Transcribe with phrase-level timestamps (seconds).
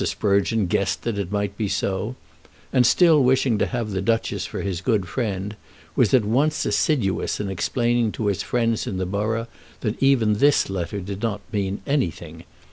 [0.03, 2.15] Sprugeon guessed that it might be so,
[2.73, 5.55] and, still wishing to have the Duchess for his good friend,
[5.95, 9.45] was at once assiduous in explaining to his friends in the borough
[9.81, 12.45] that even this letter did not mean anything.